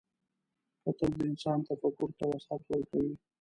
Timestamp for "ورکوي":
2.67-3.13